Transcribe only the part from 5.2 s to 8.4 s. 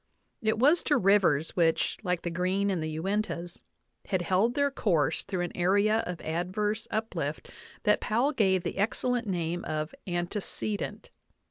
through an area of adverse uplift that Powell